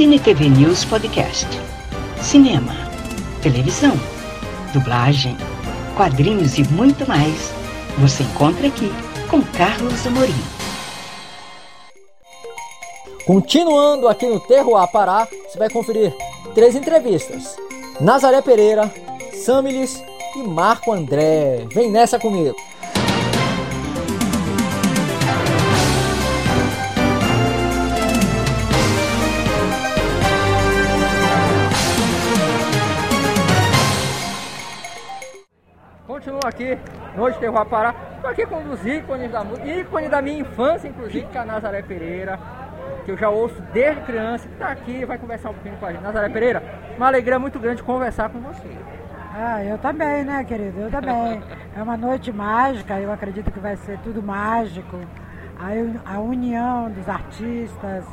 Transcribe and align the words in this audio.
Cine 0.00 0.18
TV 0.18 0.48
News 0.48 0.82
Podcast. 0.86 1.46
Cinema, 2.22 2.72
televisão, 3.42 3.92
dublagem, 4.72 5.36
quadrinhos 5.94 6.56
e 6.56 6.64
muito 6.72 7.06
mais. 7.06 7.52
Você 7.98 8.22
encontra 8.22 8.68
aqui 8.68 8.90
com 9.28 9.42
Carlos 9.42 10.06
Amorim. 10.06 10.32
Continuando 13.26 14.08
aqui 14.08 14.24
no 14.24 14.40
Terroir 14.40 14.90
Pará, 14.90 15.28
você 15.46 15.58
vai 15.58 15.68
conferir 15.68 16.16
três 16.54 16.74
entrevistas. 16.74 17.58
Nazaré 18.00 18.40
Pereira, 18.40 18.90
Samilis 19.44 20.02
e 20.34 20.38
Marco 20.38 20.92
André. 20.92 21.66
Vem 21.74 21.90
nessa 21.90 22.18
comigo. 22.18 22.56
Aqui, 36.50 36.78
Noite 37.16 37.38
Terroir 37.38 37.64
Pará. 37.66 37.94
Estou 38.16 38.30
aqui 38.30 38.44
com 38.44 38.56
um 38.56 38.68
dos 38.68 38.84
ícones 38.84 39.30
da 39.30 39.42
música, 39.42 39.66
ícone 39.66 40.08
da 40.08 40.20
minha 40.20 40.40
infância, 40.40 40.88
inclusive, 40.88 41.26
que 41.26 41.38
é 41.38 41.40
a 41.40 41.44
Nazaré 41.44 41.80
Pereira, 41.80 42.38
que 43.04 43.12
eu 43.12 43.16
já 43.16 43.30
ouço 43.30 43.60
desde 43.72 44.02
criança, 44.02 44.46
que 44.46 44.52
está 44.52 44.68
aqui 44.68 45.04
vai 45.04 45.16
conversar 45.16 45.50
um 45.50 45.54
pouquinho 45.54 45.76
com 45.76 45.86
a 45.86 45.92
gente. 45.92 46.02
Nazaré 46.02 46.28
Pereira, 46.28 46.62
uma 46.96 47.06
alegria 47.06 47.38
muito 47.38 47.58
grande 47.58 47.82
conversar 47.82 48.28
com 48.28 48.40
você. 48.40 48.68
Ah, 49.32 49.64
eu 49.64 49.78
também, 49.78 50.24
né, 50.24 50.44
querido? 50.44 50.80
Eu 50.80 50.90
também. 50.90 51.42
É 51.76 51.80
uma 51.80 51.96
noite 51.96 52.32
mágica, 52.32 52.98
eu 52.98 53.12
acredito 53.12 53.48
que 53.52 53.60
vai 53.60 53.76
ser 53.76 53.96
tudo 54.00 54.20
mágico. 54.20 54.98
A, 55.56 56.14
a 56.16 56.18
união 56.18 56.90
dos 56.90 57.08
artistas, 57.08 58.04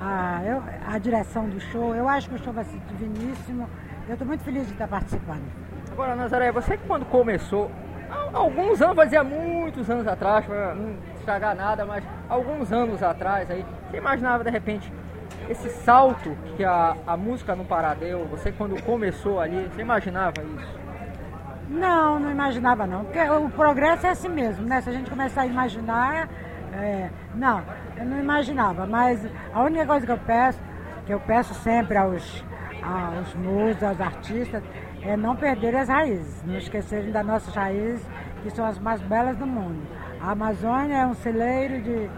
a, 0.00 0.40
eu, 0.44 0.60
a 0.84 0.98
direção 0.98 1.48
do 1.48 1.60
show. 1.60 1.94
Eu 1.94 2.08
acho 2.08 2.28
que 2.28 2.34
o 2.34 2.38
show 2.38 2.52
vai 2.52 2.64
ser 2.64 2.80
diviníssimo. 2.88 3.70
Eu 4.08 4.14
estou 4.14 4.26
muito 4.26 4.42
feliz 4.42 4.66
de 4.66 4.72
estar 4.72 4.88
participando. 4.88 5.44
Agora, 5.92 6.16
Nazaré, 6.16 6.50
você 6.50 6.78
que 6.78 6.86
quando 6.86 7.04
começou, 7.04 7.70
alguns 8.32 8.80
anos, 8.80 8.96
vai 8.96 9.04
dizer 9.04 9.22
muitos 9.22 9.90
anos 9.90 10.06
atrás, 10.06 10.46
para 10.46 10.74
não 10.74 10.96
estragar 11.14 11.54
nada, 11.54 11.84
mas 11.84 12.02
alguns 12.26 12.72
anos 12.72 13.02
atrás 13.02 13.50
aí, 13.50 13.66
você 13.90 13.98
imaginava 13.98 14.42
de 14.42 14.50
repente 14.50 14.90
esse 15.50 15.68
salto 15.68 16.34
que 16.56 16.64
a, 16.64 16.96
a 17.06 17.16
música 17.18 17.54
no 17.54 17.66
Pará 17.66 17.92
deu, 17.92 18.26
você 18.26 18.50
quando 18.50 18.82
começou 18.82 19.40
ali, 19.40 19.68
você 19.68 19.82
imaginava 19.82 20.42
isso? 20.42 20.78
Não, 21.68 22.18
não 22.18 22.30
imaginava 22.30 22.86
não, 22.86 23.04
porque 23.04 23.20
o 23.20 23.50
progresso 23.50 24.06
é 24.06 24.10
assim 24.10 24.30
mesmo, 24.30 24.66
né? 24.66 24.80
Se 24.80 24.88
a 24.88 24.92
gente 24.92 25.10
começar 25.10 25.42
a 25.42 25.46
imaginar, 25.46 26.30
é, 26.72 27.10
não, 27.34 27.62
eu 27.94 28.06
não 28.06 28.18
imaginava, 28.18 28.86
mas 28.86 29.20
a 29.52 29.62
única 29.62 29.84
coisa 29.84 30.06
que 30.06 30.12
eu 30.12 30.18
peço, 30.18 30.58
que 31.04 31.12
eu 31.12 31.20
peço 31.20 31.52
sempre 31.54 31.98
aos, 31.98 32.42
aos 32.82 33.34
músicos, 33.34 33.82
aos 33.82 34.00
artistas, 34.00 34.62
é 35.02 35.16
não 35.16 35.36
perder 35.36 35.74
as 35.76 35.88
raízes, 35.88 36.42
não 36.44 36.56
esquecerem 36.56 37.10
das 37.10 37.24
nossas 37.24 37.54
raízes, 37.54 38.04
que 38.42 38.50
são 38.50 38.64
as 38.64 38.78
mais 38.78 39.00
belas 39.02 39.36
do 39.36 39.46
mundo. 39.46 39.80
A 40.20 40.32
Amazônia 40.32 40.96
é 40.96 41.06
um 41.06 41.14
celeiro 41.14 41.80
de, 41.80 42.10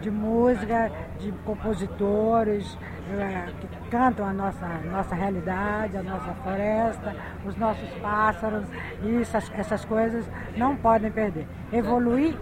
de 0.00 0.10
música, 0.10 0.90
de 1.18 1.32
compositores 1.44 2.78
é, 3.10 3.50
que 3.60 3.90
cantam 3.90 4.26
a 4.26 4.32
nossa, 4.32 4.66
nossa 4.90 5.14
realidade, 5.14 5.96
a 5.96 6.02
nossa 6.02 6.32
floresta, 6.42 7.14
os 7.44 7.56
nossos 7.56 7.88
pássaros, 8.00 8.66
e 9.02 9.22
essas, 9.22 9.50
essas 9.54 9.84
coisas 9.84 10.28
não 10.56 10.76
podem 10.76 11.10
perder. 11.10 11.46
Evoluir, 11.72 12.36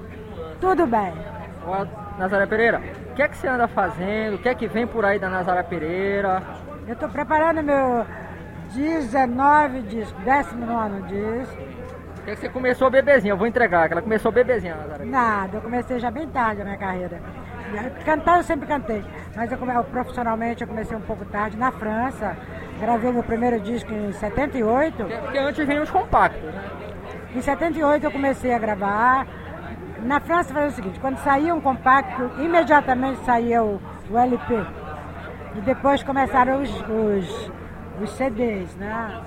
tudo 0.60 0.86
bem. 0.86 1.12
Nazaré 2.18 2.46
Pereira, 2.46 2.80
o 3.10 3.14
que 3.14 3.22
é 3.22 3.28
que 3.28 3.36
você 3.36 3.48
anda 3.48 3.66
fazendo? 3.66 4.34
O 4.34 4.38
que 4.38 4.48
é 4.48 4.54
que 4.54 4.66
vem 4.66 4.86
por 4.86 5.04
aí 5.04 5.18
da 5.18 5.28
Nazaré 5.28 5.62
Pereira? 5.62 6.42
Eu 6.86 6.92
estou 6.92 7.08
preparando 7.08 7.62
meu 7.62 8.06
19 8.74 9.82
discos, 9.82 10.22
19 10.22 11.02
disco. 11.02 11.62
O 12.18 12.24
que, 12.24 12.30
é 12.30 12.34
que 12.34 12.40
você 12.40 12.48
começou 12.48 12.90
bebezinha? 12.90 13.32
Eu 13.32 13.38
vou 13.38 13.46
entregar, 13.46 13.86
que 13.86 13.94
ela 13.94 14.02
começou 14.02 14.30
bebezinha, 14.30 14.74
Nazaré. 14.74 15.04
Nada, 15.04 15.56
eu 15.56 15.62
comecei 15.62 15.98
já 15.98 16.10
bem 16.10 16.28
tarde 16.28 16.60
a 16.60 16.64
minha 16.64 16.76
carreira. 16.76 17.20
Cantar 18.04 18.36
eu 18.36 18.42
sempre 18.44 18.66
cantei, 18.66 19.02
mas 19.34 19.50
eu, 19.50 19.58
eu, 19.58 19.84
profissionalmente 19.84 20.62
eu 20.62 20.68
comecei 20.68 20.96
um 20.96 21.00
pouco 21.00 21.24
tarde 21.24 21.56
na 21.56 21.72
França. 21.72 22.36
Gravei 22.78 23.12
meu 23.12 23.22
primeiro 23.22 23.58
disco 23.60 23.92
em 23.92 24.12
78. 24.12 24.96
Porque, 24.96 25.16
porque 25.16 25.38
antes 25.38 25.66
vinha 25.66 25.82
os 25.82 25.90
compactos, 25.90 26.42
né? 26.42 26.64
Em 27.34 27.40
78 27.40 28.04
eu 28.04 28.10
comecei 28.10 28.52
a 28.52 28.58
gravar. 28.58 29.26
Na 30.02 30.20
França 30.20 30.52
foi 30.52 30.66
o 30.66 30.70
seguinte, 30.70 31.00
quando 31.00 31.16
saía 31.18 31.54
um 31.54 31.60
compacto, 31.62 32.30
imediatamente 32.42 33.24
saía 33.24 33.62
o, 33.62 33.80
o 34.10 34.18
LP. 34.18 34.83
E 35.56 35.60
depois 35.60 36.02
começaram 36.02 36.62
os, 36.62 36.70
os, 36.70 37.50
os 38.02 38.10
CDs, 38.16 38.74
né? 38.76 39.22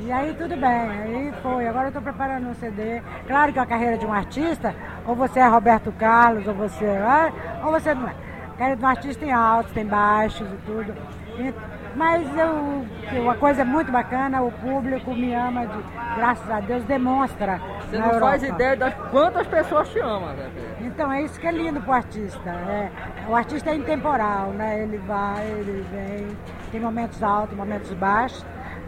E 0.00 0.10
aí 0.10 0.34
tudo 0.34 0.56
bem, 0.56 0.90
aí 0.90 1.32
foi. 1.42 1.68
Agora 1.68 1.84
eu 1.84 1.88
estou 1.88 2.02
preparando 2.02 2.48
um 2.48 2.54
CD. 2.54 3.00
Claro 3.26 3.52
que 3.52 3.58
a 3.58 3.66
carreira 3.66 3.96
de 3.96 4.04
um 4.04 4.12
artista, 4.12 4.74
ou 5.06 5.14
você 5.14 5.38
é 5.38 5.46
Roberto 5.46 5.92
Carlos, 5.92 6.46
ou 6.48 6.54
você 6.54 6.84
é, 6.84 7.32
ou 7.64 7.70
você 7.70 7.94
não 7.94 8.08
é. 8.08 8.14
A 8.54 8.58
carreira 8.58 8.76
de 8.76 8.84
um 8.84 8.88
artista 8.88 9.24
tem 9.24 9.32
altos, 9.32 9.72
tem 9.72 9.86
baixos 9.86 10.48
e 10.48 10.56
tudo. 10.66 10.94
E, 11.38 11.54
mas 11.94 12.26
eu, 12.36 13.20
uma 13.22 13.36
coisa 13.36 13.64
muito 13.64 13.92
bacana, 13.92 14.42
o 14.42 14.50
público 14.50 15.14
me 15.14 15.32
ama, 15.32 15.66
de, 15.66 15.78
graças 16.16 16.50
a 16.50 16.58
Deus, 16.60 16.82
demonstra. 16.84 17.60
Você 17.92 17.98
não 17.98 18.06
Europa. 18.06 18.26
faz 18.26 18.42
ideia 18.42 18.76
das 18.76 18.94
quantas 19.10 19.46
pessoas 19.46 19.88
te 19.90 20.00
amam, 20.00 20.34
né? 20.34 20.50
Então 20.80 21.12
é 21.12 21.22
isso 21.22 21.38
que 21.38 21.46
é 21.46 21.52
lindo 21.52 21.80
pro 21.80 21.92
artista. 21.92 22.50
É, 22.50 22.90
o 23.28 23.36
artista 23.36 23.70
é 23.70 23.76
intemporal, 23.76 24.48
né? 24.48 24.82
Ele 24.82 24.98
vai, 24.98 25.46
ele 25.46 25.86
vem, 25.90 26.36
tem 26.70 26.80
momentos 26.80 27.22
altos, 27.22 27.56
momentos 27.56 27.92
baixos 27.92 28.44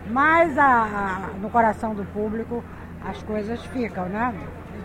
mas 0.07 0.57
a, 0.59 0.65
a, 0.65 1.19
no 1.41 1.51
coração 1.51 1.95
do 1.95 2.05
público 2.07 2.63
as 3.05 3.23
coisas 3.23 3.65
ficam, 3.67 4.07
né? 4.07 4.35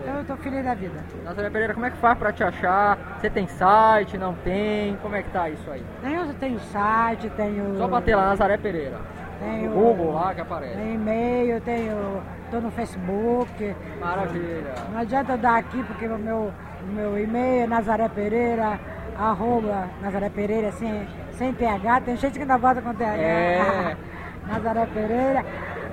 Então 0.01 0.15
eu 0.15 0.25
tô 0.25 0.37
feliz 0.37 0.63
da 0.63 0.73
vida. 0.73 1.03
Nazaré 1.25 1.49
Pereira, 1.49 1.73
como 1.73 1.85
é 1.85 1.89
que 1.89 1.97
faz 1.97 2.17
para 2.17 2.31
te 2.31 2.43
achar? 2.43 2.97
Você 3.19 3.29
tem 3.29 3.47
site, 3.47 4.17
não 4.17 4.33
tem? 4.33 4.95
Como 5.01 5.15
é 5.15 5.23
que 5.23 5.29
tá 5.29 5.49
isso 5.49 5.69
aí? 5.69 5.83
Tenho, 6.01 6.33
tenho 6.35 6.59
site, 6.59 7.29
tenho. 7.31 7.77
Só 7.77 7.87
bater 7.87 8.15
lá 8.15 8.27
Nazaré 8.27 8.57
Pereira. 8.57 8.97
Tenho. 9.39 9.71
Google 9.71 10.13
lá 10.13 10.33
que 10.33 10.41
aparece. 10.41 10.75
Tenho 10.75 10.95
e-mail, 10.95 11.61
tenho. 11.61 12.21
tô 12.51 12.59
no 12.59 12.69
Facebook. 12.71 13.75
Maravilha. 13.99 14.73
Não 14.91 14.99
adianta 14.99 15.33
eu 15.33 15.37
dar 15.37 15.57
aqui 15.57 15.81
porque 15.83 16.05
o 16.07 16.17
meu, 16.17 16.51
meu 16.93 17.17
e-mail 17.17 17.63
é 17.63 17.67
Nazaré 17.67 18.09
Pereira, 18.09 18.79
arroba 19.17 19.87
Nazaré 20.01 20.29
Pereira 20.29 20.71
sem, 20.73 21.07
sem 21.33 21.53
PH. 21.53 22.01
Tem 22.01 22.17
gente 22.17 22.33
que 22.33 22.41
ainda 22.41 22.57
bota 22.57 22.81
com 22.81 22.93
TH. 22.93 23.17
É. 23.17 23.95
Nazaré 24.47 24.85
Pereira, 24.87 25.45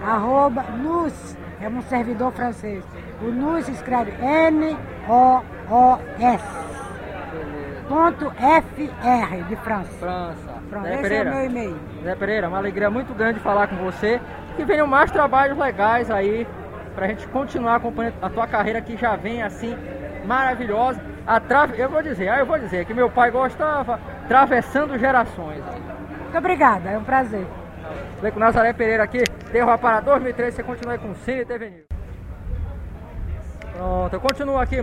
arroba 0.04 0.62
NUS, 0.62 1.36
é 1.60 1.68
um 1.68 1.82
servidor 1.82 2.32
francês. 2.32 2.82
O 3.20 3.26
NUS 3.26 3.68
escreve 3.68 4.12
N-O-O-S. 4.22 5.46
Ponto 7.88 8.32
F-R 8.36 9.42
de 9.44 9.56
França. 9.56 9.92
França. 9.98 10.55
Pronto, 10.68 10.86
esse 10.88 11.02
Pereira. 11.02 11.30
é 11.30 11.34
meu 11.34 11.44
e-mail. 11.44 11.76
Zé 12.02 12.14
Pereira, 12.14 12.48
uma 12.48 12.58
alegria 12.58 12.90
muito 12.90 13.14
grande 13.14 13.40
falar 13.40 13.68
com 13.68 13.76
você. 13.76 14.20
Que 14.56 14.64
venham 14.64 14.86
mais 14.86 15.10
trabalhos 15.10 15.56
legais 15.58 16.10
aí 16.10 16.46
pra 16.94 17.06
gente 17.08 17.26
continuar 17.28 17.76
acompanhando 17.76 18.14
a 18.22 18.30
tua 18.30 18.46
carreira 18.46 18.80
que 18.80 18.96
já 18.96 19.14
vem 19.16 19.42
assim 19.42 19.76
maravilhosa. 20.24 21.00
Eu 21.76 21.88
vou 21.88 22.02
dizer, 22.02 22.28
ah, 22.28 22.38
eu 22.38 22.46
vou 22.46 22.58
dizer 22.58 22.84
que 22.84 22.94
meu 22.94 23.10
pai 23.10 23.30
gostava, 23.30 24.00
atravessando 24.24 24.98
gerações. 24.98 25.62
Muito 26.22 26.38
obrigada, 26.38 26.88
é 26.88 26.98
um 26.98 27.04
prazer. 27.04 27.46
Vem 28.22 28.32
com 28.32 28.40
Nazaré 28.40 28.72
Pereira 28.72 29.02
aqui, 29.02 29.22
Terra 29.52 29.76
para 29.76 30.00
2013, 30.00 30.56
você 30.56 30.62
continua 30.62 30.94
aí 30.94 30.98
com 30.98 31.10
o 31.10 31.14
Cine 31.16 31.44
TV 31.44 31.70
News. 31.70 31.86
Pronto, 33.72 34.14
eu 34.14 34.20
continuo 34.20 34.58
aqui, 34.58 34.78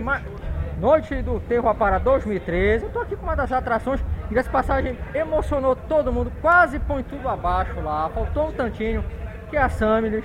noite 0.78 1.20
do 1.22 1.40
Terra 1.40 1.74
para 1.74 1.98
2013. 1.98 2.84
Eu 2.84 2.90
tô 2.90 3.00
aqui 3.00 3.16
com 3.16 3.24
uma 3.24 3.34
das 3.34 3.50
atrações 3.50 4.00
e 4.30 4.38
essa 4.38 4.50
passagem 4.50 4.98
emocionou 5.14 5.76
todo 5.76 6.12
mundo, 6.12 6.32
quase 6.40 6.78
põe 6.78 7.02
tudo 7.02 7.28
abaixo 7.28 7.80
lá. 7.80 8.10
Faltou 8.10 8.48
um 8.48 8.52
tantinho, 8.52 9.04
que 9.50 9.56
é 9.56 9.62
a 9.62 9.68
Samilis, 9.68 10.24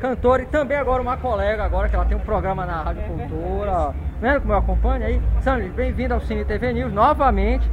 cantora 0.00 0.42
e 0.42 0.46
também 0.46 0.76
agora 0.76 1.00
uma 1.00 1.16
colega, 1.16 1.64
agora 1.64 1.88
que 1.88 1.94
ela 1.94 2.04
tem 2.04 2.16
um 2.16 2.20
programa 2.20 2.66
na 2.66 2.82
Rádio 2.82 3.02
Cultura. 3.04 3.94
Vendo 4.20 4.40
como 4.40 4.52
eu 4.52 4.58
acompanho 4.58 5.06
aí? 5.06 5.22
Samilis, 5.40 5.72
bem-vindo 5.72 6.14
ao 6.14 6.20
Cine 6.20 6.44
TV 6.44 6.72
News 6.72 6.92
novamente. 6.92 7.70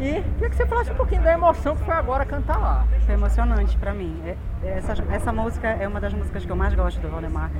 E 0.00 0.22
queria 0.22 0.48
que 0.48 0.54
você 0.54 0.64
falasse 0.64 0.92
um 0.92 0.94
pouquinho 0.94 1.22
da 1.22 1.32
emoção 1.32 1.74
que 1.74 1.84
foi 1.84 1.94
agora 1.94 2.24
cantar 2.24 2.56
lá. 2.58 2.86
Foi 3.04 3.14
emocionante 3.14 3.76
para 3.76 3.92
mim. 3.92 4.22
É, 4.24 4.36
essa, 4.78 4.94
essa 5.10 5.32
música 5.32 5.66
é 5.66 5.88
uma 5.88 6.00
das 6.00 6.14
músicas 6.14 6.44
que 6.44 6.52
eu 6.52 6.54
mais 6.54 6.72
gosto 6.72 7.00
do 7.00 7.08
Valdemar. 7.08 7.50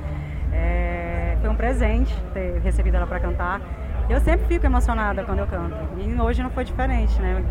É, 0.53 1.37
foi 1.41 1.49
um 1.49 1.55
presente 1.55 2.15
ter 2.33 2.59
recebido 2.61 2.95
ela 2.95 3.05
para 3.05 3.19
cantar. 3.19 3.59
Eu 4.09 4.19
sempre 4.21 4.47
fico 4.47 4.65
emocionada 4.65 5.23
quando 5.23 5.39
eu 5.39 5.47
canto. 5.47 5.77
E 5.99 6.19
hoje 6.19 6.41
não 6.41 6.49
foi 6.49 6.63
diferente, 6.63 7.21
né? 7.21 7.43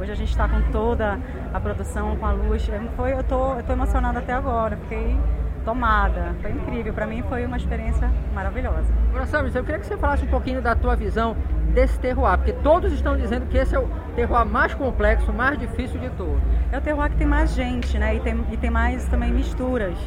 Hoje 0.00 0.12
a 0.12 0.14
gente 0.14 0.30
está 0.30 0.48
com 0.48 0.60
toda 0.70 1.18
a 1.52 1.58
produção, 1.58 2.16
com 2.16 2.24
a 2.24 2.30
luz. 2.30 2.68
Eu, 2.68 2.88
foi, 2.96 3.12
eu, 3.12 3.24
tô, 3.24 3.54
eu 3.54 3.64
tô 3.64 3.72
emocionada 3.72 4.20
até 4.20 4.32
agora. 4.32 4.76
Fiquei 4.76 5.18
tomada. 5.64 6.34
Foi 6.40 6.52
incrível, 6.52 6.92
para 6.94 7.06
mim 7.06 7.22
foi 7.28 7.44
uma 7.44 7.56
experiência 7.56 8.08
maravilhosa. 8.32 8.92
Agora, 9.10 9.26
Samis, 9.26 9.56
eu 9.56 9.64
queria 9.64 9.80
que 9.80 9.86
você 9.86 9.96
falasse 9.96 10.24
um 10.24 10.28
pouquinho 10.28 10.62
da 10.62 10.76
tua 10.76 10.94
visão 10.94 11.36
desse 11.72 11.98
terroir, 11.98 12.36
porque 12.36 12.52
todos 12.52 12.92
estão 12.92 13.16
dizendo 13.16 13.46
que 13.46 13.56
esse 13.56 13.74
é 13.74 13.78
o 13.78 13.88
terroir 14.14 14.46
mais 14.46 14.72
complexo, 14.72 15.32
mais 15.32 15.58
difícil 15.58 15.98
de 15.98 16.10
todos. 16.10 16.40
É 16.70 16.78
o 16.78 16.80
terroir 16.80 17.10
que 17.10 17.16
tem 17.16 17.26
mais 17.26 17.52
gente, 17.54 17.98
né? 17.98 18.14
E 18.14 18.20
tem, 18.20 18.44
e 18.52 18.56
tem 18.56 18.70
mais 18.70 19.04
também 19.08 19.32
misturas. 19.32 19.98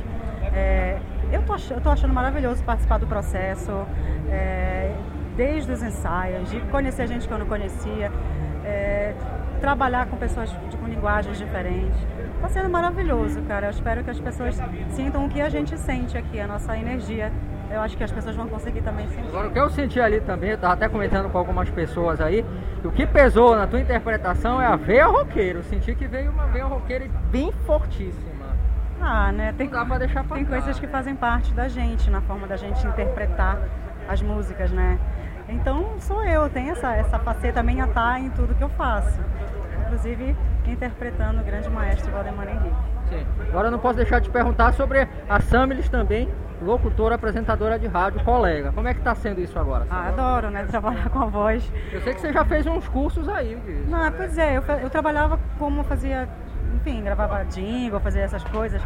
É, 0.53 0.99
eu, 1.31 1.41
tô, 1.43 1.55
eu 1.71 1.81
tô 1.81 1.89
achando 1.89 2.13
maravilhoso 2.13 2.63
participar 2.63 2.97
do 2.97 3.07
processo, 3.07 3.71
é, 4.29 4.66
desde 5.37 5.71
os 5.71 5.81
ensaios, 5.83 6.49
de 6.49 6.59
conhecer 6.61 7.07
gente 7.07 7.27
que 7.27 7.33
eu 7.33 7.37
não 7.37 7.45
conhecia, 7.45 8.11
é, 8.65 9.13
trabalhar 9.61 10.07
com 10.07 10.17
pessoas 10.17 10.49
de, 10.49 10.77
com 10.77 10.87
linguagens 10.87 11.37
diferentes. 11.37 11.97
Está 12.35 12.49
sendo 12.49 12.69
maravilhoso, 12.69 13.41
cara. 13.43 13.67
Eu 13.67 13.71
espero 13.71 14.03
que 14.03 14.09
as 14.09 14.19
pessoas 14.19 14.59
sintam 14.89 15.25
o 15.25 15.29
que 15.29 15.39
a 15.39 15.49
gente 15.49 15.77
sente 15.77 16.17
aqui, 16.17 16.39
a 16.39 16.47
nossa 16.47 16.75
energia. 16.75 17.31
Eu 17.69 17.81
acho 17.81 17.97
que 17.97 18.03
as 18.03 18.11
pessoas 18.11 18.35
vão 18.35 18.47
conseguir 18.47 18.81
também 18.81 19.07
sentir. 19.07 19.27
Agora, 19.27 19.47
o 19.47 19.51
que 19.51 19.59
eu 19.59 19.69
senti 19.69 19.99
ali 19.99 20.21
também, 20.21 20.51
eu 20.51 20.55
estava 20.55 20.73
até 20.73 20.87
comentando 20.87 21.29
com 21.29 21.37
algumas 21.37 21.69
pessoas 21.69 22.21
aí, 22.21 22.45
o 22.83 22.91
que 22.91 23.05
pesou 23.05 23.55
na 23.55 23.67
tua 23.67 23.81
interpretação 23.81 24.61
é 24.61 24.65
a 24.65 24.75
veia 24.75 25.05
roqueira. 25.05 25.59
Eu 25.59 25.63
senti 25.63 25.93
que 25.93 26.07
veio 26.07 26.31
uma 26.31 26.47
veia 26.47 26.65
roqueira 26.65 27.05
bem 27.29 27.51
fortíssima. 27.65 28.37
Ah, 29.01 29.31
né? 29.31 29.53
Tem, 29.57 29.67
Não 29.67 29.79
dá 29.79 29.85
pra 29.85 29.97
deixar 29.99 30.23
pra 30.23 30.37
Tem 30.37 30.45
coisas 30.45 30.79
que 30.79 30.87
fazem 30.87 31.15
parte 31.15 31.53
da 31.53 31.67
gente, 31.67 32.09
na 32.09 32.21
forma 32.21 32.47
da 32.47 32.55
gente 32.55 32.85
interpretar 32.87 33.59
as 34.07 34.21
músicas, 34.21 34.71
né? 34.71 34.99
Então, 35.49 35.99
sou 35.99 36.23
eu, 36.23 36.49
tenho 36.49 36.71
essa, 36.71 36.93
essa 36.95 37.19
faceta 37.19 37.63
minha 37.63 37.87
tá 37.87 38.19
em 38.19 38.29
tudo 38.31 38.53
que 38.55 38.63
eu 38.63 38.69
faço 38.69 39.19
inclusive 39.87 40.35
interpretando 40.67 41.41
o 41.41 41.43
grande 41.43 41.69
maestro 41.69 42.11
Valdemar 42.11 42.47
Henrique. 42.49 42.75
Sim. 43.09 43.25
Agora 43.49 43.67
eu 43.67 43.71
não 43.71 43.79
posso 43.79 43.95
deixar 43.95 44.19
de 44.19 44.29
perguntar 44.29 44.73
sobre 44.73 45.07
a 45.29 45.39
Samilis 45.39 45.87
também, 45.87 46.29
locutora, 46.61 47.15
apresentadora 47.15 47.79
de 47.79 47.87
rádio, 47.87 48.21
colega. 48.23 48.73
Como 48.73 48.87
é 48.87 48.93
que 48.93 48.99
está 48.99 49.15
sendo 49.15 49.39
isso 49.39 49.57
agora? 49.57 49.87
Ah, 49.89 50.09
adoro, 50.09 50.49
né? 50.49 50.65
Trabalhar 50.65 51.09
com 51.09 51.19
a 51.19 51.25
voz. 51.25 51.71
Eu 51.91 52.01
sei 52.01 52.13
que 52.13 52.19
você 52.19 52.33
já 52.33 52.43
fez 52.43 52.67
uns 52.67 52.87
cursos 52.89 53.29
aí. 53.29 53.55
Disso. 53.55 53.89
Não, 53.89 54.11
pois 54.11 54.37
é, 54.37 54.57
eu, 54.57 54.63
eu 54.81 54.89
trabalhava 54.89 55.39
como 55.57 55.83
fazia, 55.85 56.27
enfim, 56.75 57.01
gravava 57.01 57.45
jingle, 57.45 57.99
fazia 58.01 58.23
essas 58.23 58.43
coisas. 58.43 58.81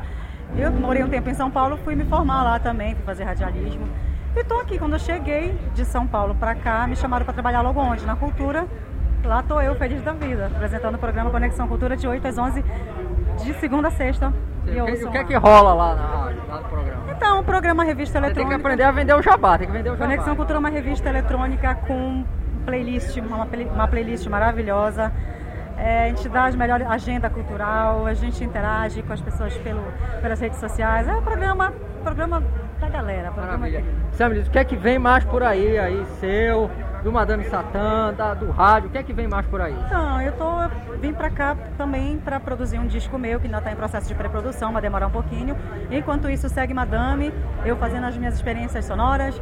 Eu 0.56 0.71
morei 0.71 1.03
um 1.03 1.09
tempo 1.09 1.29
em 1.29 1.33
São 1.33 1.50
Paulo, 1.50 1.77
fui 1.77 1.95
me 1.95 2.06
formar 2.06 2.44
lá 2.44 2.59
também, 2.59 2.94
fui 2.94 3.03
fazer 3.06 3.24
radialismo. 3.24 3.88
E 4.36 4.39
estou 4.39 4.60
aqui, 4.62 4.80
quando 4.80 4.94
eu 4.94 5.00
cheguei 5.00 5.57
de 5.74 5.86
São 5.86 6.07
Paulo 6.07 6.36
para 6.36 6.56
cá, 6.56 6.88
me 6.88 6.95
chamaram 6.95 7.25
para 7.25 7.33
trabalhar 7.33 7.62
logo 7.62 7.80
onde? 7.80 8.06
Na 8.06 8.16
cultura, 8.16 8.66
Lá 9.24 9.42
estou 9.42 9.62
eu, 9.62 9.75
feliz 9.75 10.01
da 10.01 10.13
vida, 10.13 10.48
apresentando 10.48 10.95
o 10.95 10.98
programa 10.98 11.30
Conexão 11.30 11.68
Cultura 11.68 11.95
de 11.95 12.07
8 12.07 12.28
às 12.28 12.38
11, 12.38 12.66
de 13.44 13.54
segunda 13.60 13.89
a 13.89 13.92
sexta. 13.92 14.33
E, 14.66 14.72
e 14.72 14.81
o 14.81 15.12
que 15.12 15.18
é 15.18 15.24
que 15.24 15.36
rola 15.36 15.74
lá, 15.74 15.95
na, 15.95 16.54
lá 16.54 16.62
no 16.62 16.69
programa? 16.69 17.04
Então, 17.12 17.39
o 17.39 17.44
programa 17.44 17.83
Revista 17.83 18.18
Eletrônica. 18.18 18.50
Tem 18.50 18.57
que 18.57 18.66
aprender 18.66 18.83
a 18.83 18.92
vender 18.92 19.13
o 19.13 19.22
jabá, 19.22 19.57
tem 19.57 19.68
que 19.68 19.74
vender 19.74 19.89
o 19.89 19.94
jabá. 19.94 20.06
Conexão 20.06 20.36
Cultura 20.36 20.57
é 20.57 20.60
uma 20.60 20.69
revista 20.69 21.07
eletrônica 21.10 21.75
com 21.88 22.25
playlist, 22.66 23.16
uma, 23.18 23.48
uma 23.74 23.88
playlist 23.88 24.25
maravilhosa. 24.27 25.12
É, 25.81 26.04
a 26.04 26.07
gente 26.10 26.30
dá 26.30 26.45
as 26.45 26.56
melhores 26.56 26.86
agenda 26.88 27.28
cultural, 27.28 28.06
a 28.06 28.13
gente 28.13 28.44
interage 28.44 29.01
com 29.01 29.12
as 29.12 29.19
pessoas 29.19 29.57
pelo, 29.57 29.81
pelas 30.22 30.39
redes 30.39 30.60
sociais. 30.60 31.07
É 31.07 31.16
um 31.16 31.24
programa, 31.24 31.74
programa 32.04 32.44
da 32.80 32.88
galera. 32.88 33.31
Programa 33.31 33.57
Maravilha. 33.57 33.83
Sam, 34.12 34.30
o 34.30 34.50
que 34.51 34.60
é 34.60 34.63
que 34.63 34.75
vem 34.75 35.00
mais 35.00 35.25
por 35.25 35.42
aí, 35.42 35.80
aí 35.80 36.06
seu? 36.19 36.69
do 37.04 37.12
Madame 37.12 37.44
Satã, 37.45 38.13
da, 38.13 38.33
do 38.33 38.51
rádio, 38.51 38.89
o 38.89 38.92
que 38.92 38.98
é 38.98 39.04
que 39.04 39.12
vem 39.12 39.28
mais 39.28 39.45
por 39.48 39.60
aí? 39.60 39.75
Então, 39.88 40.22
eu 40.22 40.31
tô 40.33 40.45
vim 41.00 41.13
para 41.13 41.31
cá 41.31 41.57
também 41.78 42.19
para 42.19 42.39
produzir 42.39 42.77
um 42.77 42.86
disco 42.86 43.18
meu 43.18 43.39
que 43.39 43.48
ainda 43.48 43.57
está 43.57 43.72
em 43.72 43.75
processo 43.75 44.07
de 44.07 44.13
pré-produção, 44.13 44.72
vai 44.72 44.81
demorar 44.81 45.07
um 45.07 45.12
pouquinho. 45.12 45.57
Enquanto 45.89 46.30
isso, 46.30 46.48
segue 46.48 46.74
Madame, 46.74 47.34
eu 47.66 47.75
fazendo 47.75 48.06
as 48.06 48.16
minhas 48.16 48.36
experiências 48.36 48.86
sonoras 48.86 49.42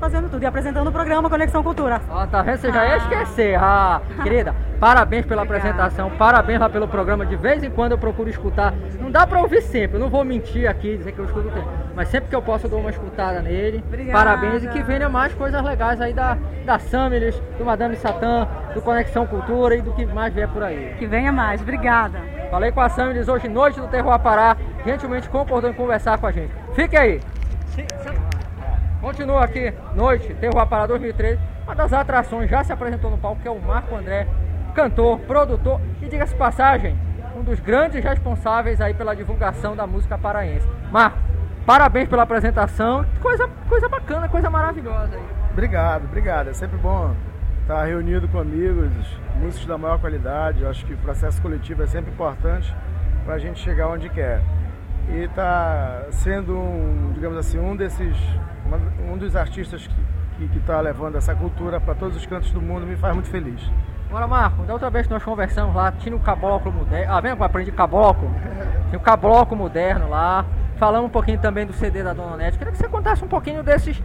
fazendo 0.00 0.30
tudo 0.30 0.42
e 0.42 0.46
apresentando 0.46 0.88
o 0.88 0.92
programa 0.92 1.28
Conexão 1.28 1.62
Cultura. 1.62 2.00
Ah, 2.10 2.26
tá 2.26 2.40
vendo? 2.40 2.56
Você 2.56 2.72
já 2.72 2.86
ia 2.86 2.94
ah. 2.94 2.96
esquecer. 2.96 3.54
Ah, 3.60 4.00
querida, 4.24 4.54
parabéns 4.80 5.26
pela 5.26 5.42
Obrigada. 5.42 5.68
apresentação, 5.68 6.10
parabéns 6.16 6.58
lá 6.58 6.70
pelo 6.70 6.88
programa. 6.88 7.26
De 7.26 7.36
vez 7.36 7.62
em 7.62 7.70
quando 7.70 7.92
eu 7.92 7.98
procuro 7.98 8.30
escutar. 8.30 8.72
Não 8.98 9.10
dá 9.10 9.26
pra 9.26 9.40
ouvir 9.40 9.60
sempre, 9.60 9.96
eu 9.96 10.00
não 10.00 10.08
vou 10.08 10.24
mentir 10.24 10.68
aqui, 10.68 10.96
dizer 10.96 11.12
que 11.12 11.18
eu 11.18 11.26
escuto 11.26 11.50
tempo. 11.50 11.68
Mas 11.94 12.08
sempre 12.08 12.30
que 12.30 12.34
eu 12.34 12.40
posso 12.40 12.66
eu 12.66 12.70
dou 12.70 12.80
uma 12.80 12.90
escutada 12.90 13.42
nele. 13.42 13.84
Obrigada. 13.86 14.18
Parabéns 14.18 14.64
e 14.64 14.68
que 14.68 14.82
venha 14.82 15.08
mais 15.08 15.34
coisas 15.34 15.62
legais 15.62 16.00
aí 16.00 16.14
da, 16.14 16.38
da 16.64 16.78
Samilis, 16.78 17.38
do 17.58 17.64
Madame 17.64 17.94
Satã, 17.96 18.48
do 18.72 18.80
Conexão 18.80 19.26
Cultura 19.26 19.76
e 19.76 19.82
do 19.82 19.92
que 19.92 20.06
mais 20.06 20.32
vier 20.32 20.48
por 20.48 20.62
aí. 20.62 20.94
Que 20.98 21.06
venha 21.06 21.30
mais, 21.30 21.60
obrigada. 21.60 22.18
Falei 22.50 22.72
com 22.72 22.80
a 22.80 22.88
Samilis 22.88 23.28
hoje, 23.28 23.48
noite 23.48 23.78
do 23.78 23.86
Terroir 23.86 24.18
Pará, 24.18 24.56
gentilmente 24.84 25.28
concordou 25.28 25.68
em 25.68 25.74
conversar 25.74 26.16
com 26.18 26.26
a 26.26 26.32
gente. 26.32 26.52
Fique 26.74 26.96
aí. 26.96 27.20
Continua 29.00 29.44
aqui, 29.44 29.72
noite, 29.94 30.34
Terror 30.34 30.66
Pará 30.66 30.86
2013. 30.86 31.40
Uma 31.64 31.74
das 31.74 31.90
atrações 31.90 32.50
já 32.50 32.62
se 32.62 32.70
apresentou 32.70 33.10
no 33.10 33.16
palco, 33.16 33.40
que 33.40 33.48
é 33.48 33.50
o 33.50 33.58
Marco 33.58 33.96
André, 33.96 34.28
cantor, 34.74 35.18
produtor 35.20 35.80
e, 36.02 36.08
diga-se 36.08 36.34
passagem, 36.34 36.98
um 37.34 37.42
dos 37.42 37.58
grandes 37.60 38.04
responsáveis 38.04 38.78
aí 38.78 38.92
pela 38.92 39.16
divulgação 39.16 39.74
da 39.74 39.86
música 39.86 40.18
paraense. 40.18 40.68
Marco, 40.92 41.18
parabéns 41.64 42.10
pela 42.10 42.24
apresentação, 42.24 43.06
coisa, 43.22 43.48
coisa 43.70 43.88
bacana, 43.88 44.28
coisa 44.28 44.50
maravilhosa 44.50 45.14
aí. 45.14 45.22
Obrigado, 45.50 46.04
obrigado. 46.04 46.50
É 46.50 46.52
sempre 46.52 46.76
bom 46.76 47.14
estar 47.62 47.82
reunido 47.86 48.28
com 48.28 48.38
amigos, 48.38 48.92
músicos 49.36 49.66
da 49.66 49.78
maior 49.78 49.98
qualidade. 49.98 50.60
Eu 50.60 50.68
acho 50.68 50.84
que 50.84 50.92
o 50.92 50.98
processo 50.98 51.40
coletivo 51.40 51.82
é 51.82 51.86
sempre 51.86 52.10
importante 52.10 52.74
para 53.24 53.34
a 53.34 53.38
gente 53.38 53.60
chegar 53.60 53.88
onde 53.88 54.10
quer. 54.10 54.42
E 55.08 55.24
está 55.24 56.04
sendo, 56.10 56.54
um, 56.54 57.12
digamos 57.14 57.38
assim, 57.38 57.58
um 57.58 57.74
desses 57.74 58.14
um 59.10 59.16
dos 59.16 59.34
artistas 59.36 59.88
que 60.38 60.58
está 60.58 60.80
levando 60.80 61.16
essa 61.16 61.34
cultura 61.34 61.80
para 61.80 61.94
todos 61.94 62.16
os 62.16 62.24
cantos 62.26 62.50
do 62.52 62.60
mundo 62.60 62.86
me 62.86 62.96
faz 62.96 63.14
muito 63.14 63.28
feliz. 63.28 63.60
Agora, 64.08 64.26
Marco, 64.26 64.64
da 64.64 64.72
outra 64.72 64.90
vez 64.90 65.06
que 65.06 65.12
nós 65.12 65.22
conversamos 65.22 65.74
lá, 65.74 65.92
tinha 65.92 66.16
um 66.16 66.18
caboclo 66.18 66.72
moderno. 66.72 67.12
Ah, 67.12 67.20
vem 67.20 67.36
que 67.36 67.40
eu 67.40 67.46
aprendi 67.46 67.70
caboclo? 67.70 68.28
Tinha 68.88 68.98
um 68.98 69.02
caboclo 69.02 69.56
moderno 69.56 70.08
lá. 70.08 70.44
Falamos 70.78 71.08
um 71.08 71.12
pouquinho 71.12 71.38
também 71.38 71.66
do 71.66 71.72
CD 71.72 72.02
da 72.02 72.12
Dona 72.12 72.36
Nete. 72.36 72.58
Queria 72.58 72.72
que 72.72 72.78
você 72.78 72.88
contasse 72.88 73.24
um 73.24 73.28
pouquinho 73.28 73.62
desses, 73.62 74.02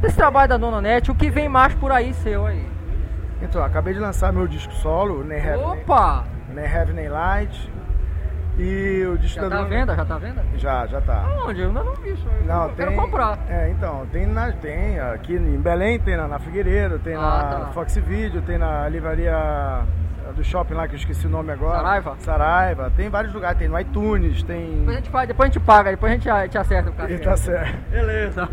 desse 0.00 0.16
trabalho 0.16 0.48
da 0.48 0.56
Dona 0.56 0.80
Nete, 0.80 1.10
o 1.10 1.14
que 1.14 1.30
vem 1.30 1.48
mais 1.48 1.74
por 1.74 1.90
aí 1.90 2.14
seu 2.14 2.46
aí. 2.46 2.68
Então, 3.42 3.64
acabei 3.64 3.94
de 3.94 4.00
lançar 4.00 4.32
meu 4.32 4.46
disco 4.46 4.72
solo, 4.74 5.24
Nem 5.24 5.38
Heavy, 5.38 5.62
Opa! 5.62 6.24
Nem 6.54 6.64
Heavy 6.64 6.92
Nem 6.92 7.08
Light. 7.08 7.72
E 8.58 9.06
o 9.06 9.16
disco 9.16 9.40
já 9.40 9.48
tá 9.48 9.60
à 9.60 9.64
venda? 9.64 9.94
Já 9.94 10.04
tá 10.04 10.18
venda? 10.18 10.44
Já, 10.56 10.86
já 10.86 11.00
tá. 11.00 11.22
Aonde? 11.22 11.60
Eu 11.60 11.68
ainda 11.68 11.84
não 11.84 11.94
vi 11.94 12.10
isso. 12.10 12.26
Não, 12.44 12.62
eu 12.62 12.68
tem, 12.70 12.86
quero 12.86 12.96
comprar. 12.96 13.38
É, 13.48 13.70
então, 13.70 14.04
tem, 14.10 14.26
na, 14.26 14.50
tem 14.50 14.98
aqui 14.98 15.34
em 15.34 15.60
Belém, 15.60 16.00
tem 16.00 16.16
na, 16.16 16.26
na 16.26 16.40
Figueiredo, 16.40 16.98
tem 16.98 17.14
ah, 17.14 17.20
na 17.20 17.44
tá. 17.44 17.66
Fox 17.72 17.96
Video, 17.98 18.42
tem 18.42 18.58
na 18.58 18.88
livraria 18.88 19.84
do 20.34 20.42
shopping 20.42 20.74
lá 20.74 20.88
que 20.88 20.94
eu 20.94 20.98
esqueci 20.98 21.26
o 21.26 21.30
nome 21.30 21.52
agora. 21.52 21.76
Saraiva? 21.76 22.16
Saraiva. 22.18 22.92
Tem 22.96 23.08
vários 23.08 23.32
lugares, 23.32 23.58
tem 23.58 23.68
no 23.68 23.78
iTunes, 23.78 24.42
tem. 24.42 24.78
Depois 24.80 24.88
a 24.88 25.00
gente, 25.00 25.10
faz, 25.10 25.28
depois 25.28 25.50
a 25.50 25.52
gente 25.52 25.64
paga, 25.64 25.90
depois 25.92 26.12
a 26.12 26.16
gente 26.16 26.50
te 26.50 26.58
acerta 26.58 26.90
o 26.90 26.92
carro. 26.92 27.10
E 27.12 27.18
tá 27.18 27.36
certo. 27.36 27.78
Beleza. 27.90 28.48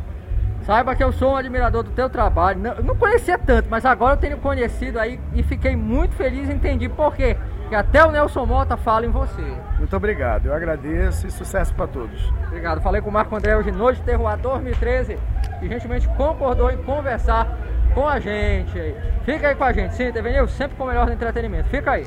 Saiba 0.62 0.94
que 0.94 1.02
eu 1.02 1.10
sou 1.12 1.32
um 1.32 1.36
admirador 1.36 1.82
do 1.82 1.90
teu 1.90 2.08
trabalho. 2.08 2.60
Não, 2.60 2.76
não 2.76 2.94
conhecia 2.94 3.36
tanto, 3.38 3.68
mas 3.70 3.84
agora 3.84 4.14
eu 4.14 4.18
tenho 4.18 4.38
conhecido 4.38 5.00
aí 5.00 5.18
e 5.34 5.42
fiquei 5.42 5.74
muito 5.74 6.14
feliz 6.14 6.48
entendi 6.48 6.88
por 6.88 7.16
quê 7.16 7.36
que 7.68 7.74
até 7.74 8.04
o 8.04 8.10
Nelson 8.10 8.46
Mota 8.46 8.76
fala 8.76 9.04
em 9.04 9.10
você. 9.10 9.42
Muito 9.78 9.94
obrigado, 9.94 10.46
eu 10.46 10.54
agradeço 10.54 11.26
e 11.26 11.30
sucesso 11.30 11.74
para 11.74 11.86
todos. 11.86 12.32
Obrigado, 12.46 12.80
falei 12.80 13.00
com 13.00 13.10
o 13.10 13.12
Marco 13.12 13.36
André 13.36 13.56
hoje 13.56 13.70
noite 13.70 14.02
Terroir 14.02 14.38
2013 14.38 15.18
e 15.62 15.68
gentilmente 15.68 16.08
concordou 16.16 16.70
em 16.70 16.78
conversar 16.78 17.46
com 17.94 18.08
a 18.08 18.18
gente. 18.18 18.94
Fica 19.24 19.48
aí 19.48 19.54
com 19.54 19.64
a 19.64 19.72
gente, 19.72 19.94
sim, 19.94 20.10
TV 20.10 20.32
News 20.32 20.50
sempre 20.52 20.76
com 20.76 20.84
o 20.84 20.86
melhor 20.86 21.06
do 21.06 21.12
entretenimento. 21.12 21.68
Fica 21.68 21.92
aí. 21.92 22.06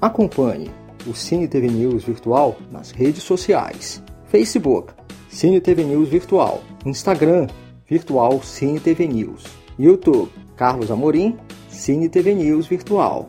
Acompanhe 0.00 0.70
o 1.06 1.14
Cine 1.14 1.48
TV 1.48 1.68
News 1.68 2.04
Virtual 2.04 2.56
nas 2.70 2.90
redes 2.90 3.22
sociais: 3.22 4.02
Facebook, 4.26 4.92
Cine 5.28 5.60
TV 5.60 5.82
News 5.84 6.08
Virtual, 6.08 6.62
Instagram, 6.86 7.48
Virtual 7.84 8.40
Cine 8.42 8.78
TV 8.78 9.06
News, 9.08 9.44
YouTube, 9.78 10.30
Carlos 10.56 10.90
Amorim, 10.90 11.36
Cine 11.68 12.08
TV 12.08 12.34
News 12.34 12.66
Virtual. 12.66 13.28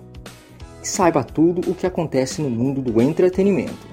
E 0.82 0.88
saiba 0.88 1.24
tudo 1.24 1.70
o 1.70 1.76
que 1.76 1.86
acontece 1.86 2.42
no 2.42 2.50
mundo 2.50 2.82
do 2.82 3.00
entretenimento. 3.02 3.88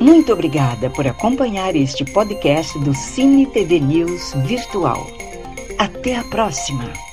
Muito 0.00 0.32
obrigada 0.32 0.88
por 0.88 1.06
acompanhar 1.06 1.76
este 1.76 2.04
podcast 2.06 2.78
do 2.78 2.94
Cine 2.94 3.44
TV 3.46 3.78
News 3.78 4.32
Virtual. 4.46 5.06
Até 5.78 6.16
a 6.16 6.24
próxima! 6.24 7.09